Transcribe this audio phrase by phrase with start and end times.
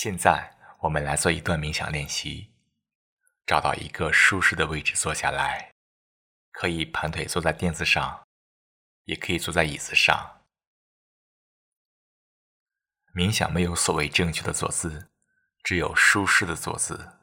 [0.00, 2.52] 现在我们来做一段冥想练习，
[3.44, 5.74] 找到一个舒适的位置坐下来，
[6.52, 8.24] 可以盘腿坐在垫子上，
[9.06, 10.44] 也可以坐在椅子上。
[13.12, 15.10] 冥想没有所谓正确的坐姿，
[15.64, 17.18] 只有舒适的坐姿。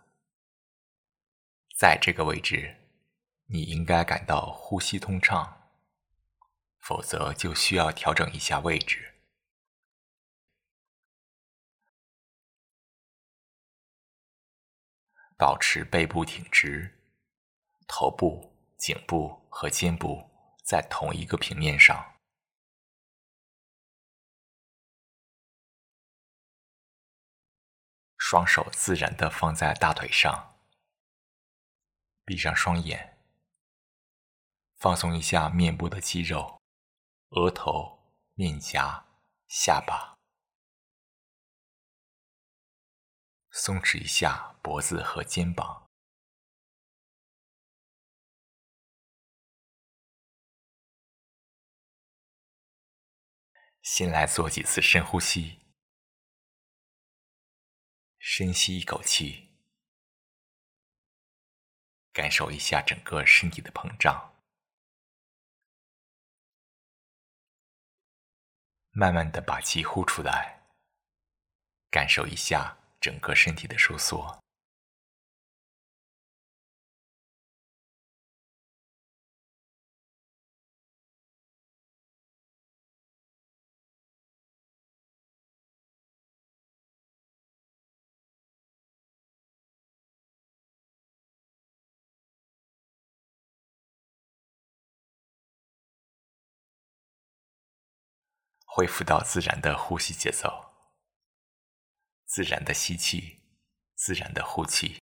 [1.78, 2.90] 在这个位置，
[3.46, 5.72] 你应该感到呼吸通畅，
[6.80, 9.15] 否则就需要调整一下位置。
[15.38, 16.98] 保持背部挺直，
[17.88, 20.32] 头部、颈部和肩部
[20.64, 22.16] 在同一个平面上，
[28.18, 30.58] 双手自然的放在大腿上，
[32.24, 33.20] 闭上双眼，
[34.78, 36.62] 放松一下面部的肌肉，
[37.32, 39.06] 额头、面颊、
[39.48, 40.15] 下巴。
[43.58, 45.90] 松弛一下脖子和肩膀。
[53.82, 55.62] 先来做几次深呼吸，
[58.20, 59.56] 深吸一口气，
[62.12, 64.36] 感受一下整个身体的膨胀，
[68.92, 70.68] 慢慢的把气呼出来，
[71.90, 72.85] 感受一下。
[73.06, 74.40] 整个身体的收缩，
[98.66, 100.75] 恢复到自然的呼吸节奏。
[102.36, 103.40] 自然的吸气，
[103.94, 105.02] 自然的呼气。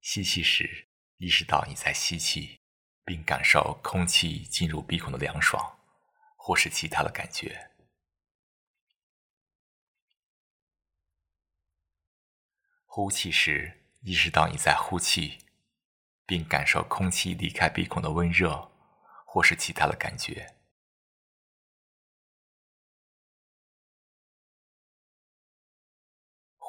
[0.00, 2.62] 吸气时，意识到你在吸气，
[3.04, 5.78] 并感受空气进入鼻孔的凉爽，
[6.38, 7.70] 或是其他的感觉。
[12.86, 15.40] 呼气时，意识到你在呼气，
[16.24, 18.72] 并感受空气离开鼻孔的温热，
[19.26, 20.56] 或是其他的感觉。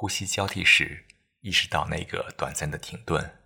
[0.04, 1.08] 呼吸交替时，
[1.40, 3.40] 意识到那个短暂的停顿。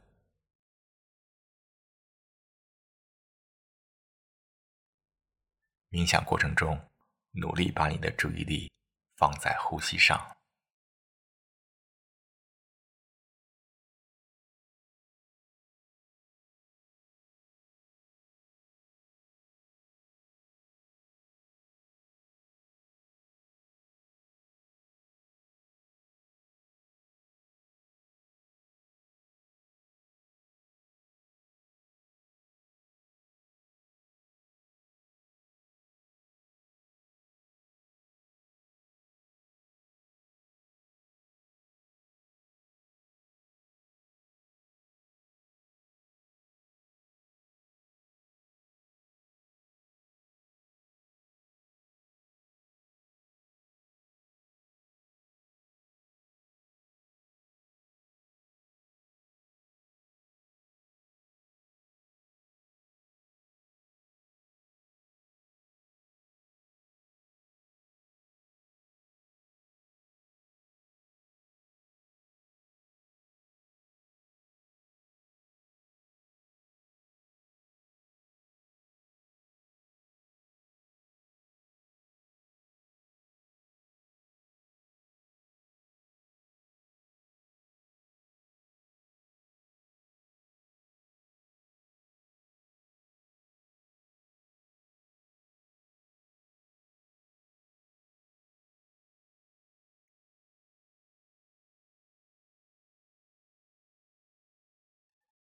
[5.92, 6.90] 冥想过程中，
[7.34, 8.72] 努力把你的注意力
[9.18, 10.37] 放在呼吸上。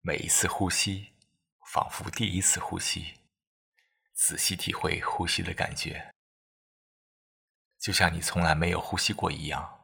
[0.06, 1.14] 每一次呼吸，
[1.72, 3.22] 仿佛第一次呼吸，
[4.14, 6.14] 仔细体会呼吸的感觉，
[7.80, 9.83] 就像你从来没有呼吸过一样。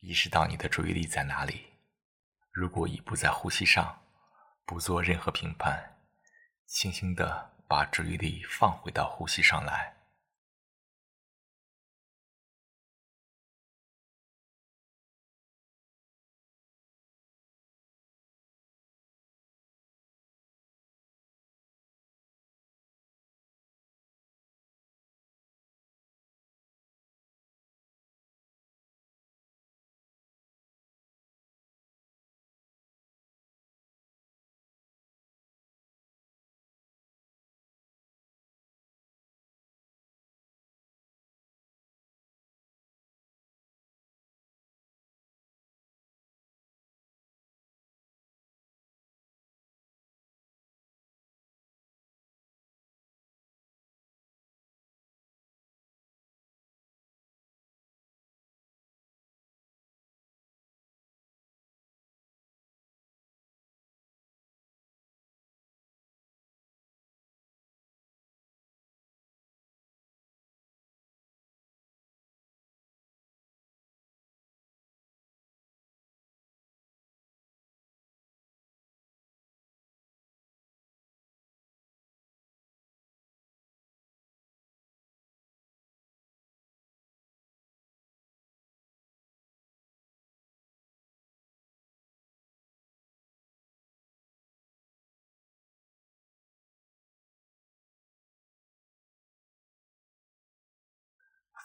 [0.00, 1.66] 意识到你的注意力在哪里。
[2.50, 4.02] 如果已不在呼吸上，
[4.64, 5.98] 不做任何评判，
[6.66, 9.99] 轻轻的把注意力放回到呼吸上来。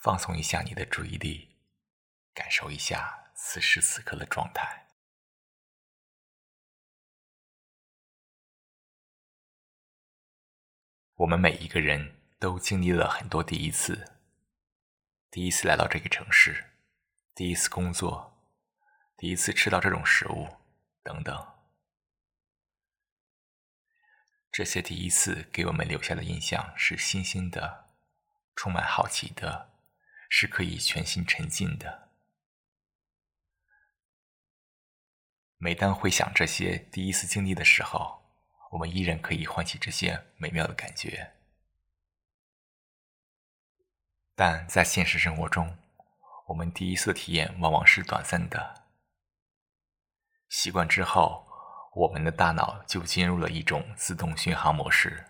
[0.05, 1.57] 放松一下你的注意力，
[2.31, 4.85] 感受一下此时此刻的状态。
[11.15, 14.15] 我们每一个人都经历了很多第一次：
[15.31, 16.77] 第一次来到这个城市，
[17.33, 18.47] 第一次工作，
[19.17, 20.47] 第一次吃到这种食物，
[21.01, 21.51] 等等。
[24.51, 27.89] 这些第一次给我们留下的印象是新鲜的，
[28.55, 29.74] 充满好奇的。
[30.37, 32.09] 是可以全心沉浸的。
[35.55, 38.21] 每当回想这些第一次经历的时候，
[38.71, 41.31] 我们依然可以唤起这些美妙的感觉。
[44.35, 45.77] 但在现实生活中，
[46.47, 48.83] 我们第一次体验往往是短暂的。
[50.49, 51.47] 习惯之后，
[51.93, 55.27] 我们的大脑就进入了一种自动巡航模式，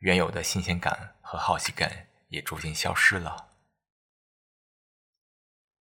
[0.00, 2.09] 原有的新鲜感和好奇感。
[2.30, 3.58] 也逐渐消失了。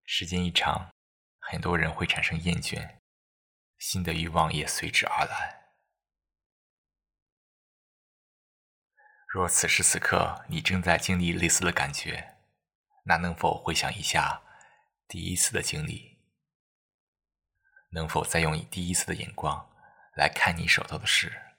[0.03, 0.91] 时间一长，
[1.39, 2.99] 很多人会产生厌倦，
[3.77, 5.73] 新的欲望也随之而来。
[9.27, 12.37] 若此时此刻你正在经历类似的感觉，
[13.03, 14.41] 那能否回想一下
[15.07, 16.17] 第一次的经历？
[17.91, 19.69] 能否再用你第一次的眼光
[20.15, 21.55] 来看你手头的事，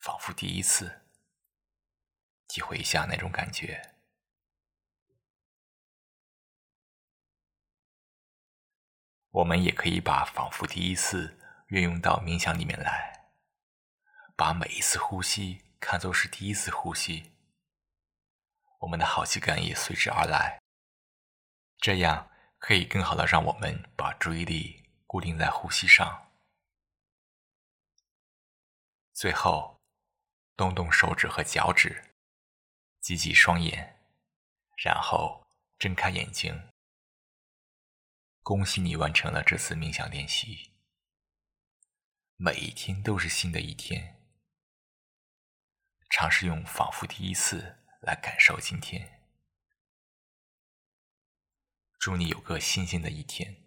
[0.00, 1.09] 仿佛第一次？
[2.50, 3.94] 体会一下那种感觉。
[9.30, 11.38] 我们也可以把仿佛第一次
[11.68, 13.30] 运用到冥想里面来，
[14.36, 17.32] 把每一次呼吸看作是第一次呼吸，
[18.80, 20.60] 我们的好奇感也随之而来。
[21.78, 22.28] 这样
[22.58, 26.32] 可以更好的让我们把注意力固定在呼吸上。
[29.12, 29.80] 最后，
[30.56, 32.09] 动动手指和脚趾。
[33.00, 33.98] 挤挤双眼，
[34.76, 35.46] 然后
[35.78, 36.70] 睁开眼睛。
[38.42, 40.74] 恭喜你完成了这次冥想练习。
[42.36, 44.20] 每一天都是新的一天，
[46.08, 49.20] 尝试用仿佛第一次来感受今天。
[51.98, 53.59] 祝你有个新鲜的一天。